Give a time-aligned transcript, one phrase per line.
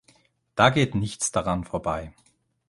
[0.55, 2.11] Da geht nichts daran vorbei.